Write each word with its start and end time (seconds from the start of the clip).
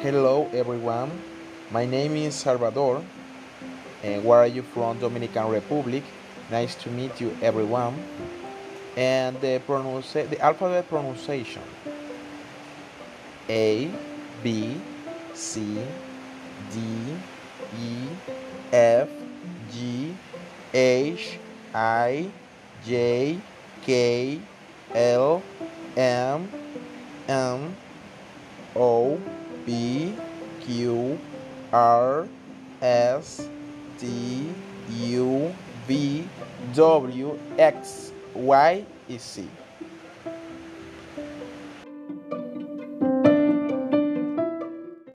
Hello 0.00 0.48
everyone, 0.54 1.10
my 1.72 1.84
name 1.84 2.14
is 2.14 2.36
Salvador. 2.36 3.02
And 4.04 4.24
where 4.24 4.38
are 4.38 4.46
you 4.46 4.62
from? 4.62 5.00
Dominican 5.00 5.48
Republic. 5.48 6.04
Nice 6.52 6.76
to 6.76 6.88
meet 6.88 7.20
you 7.20 7.36
everyone. 7.42 7.98
And 8.96 9.40
the 9.40 9.60
pronounce 9.66 10.12
the 10.12 10.38
alphabet 10.38 10.88
pronunciation 10.88 11.62
A 13.48 13.90
B 14.40 14.80
C 15.34 15.82
D 16.72 16.78
E 17.82 18.06
F 18.72 19.08
G 19.72 20.14
H 20.72 21.38
I 21.74 22.30
J 22.86 23.40
K 23.82 24.40
L 24.94 25.42
M 25.96 26.48
N 27.26 27.74
O 28.76 29.18
P 29.68 30.14
Q 30.64 31.18
R 31.74 32.26
S 32.80 33.50
T 33.98 34.48
U 34.88 35.52
V 35.86 36.24
W 36.74 37.38
X 37.58 38.12
Y 38.34 38.84
e 39.10 39.18
Z. 39.18 39.67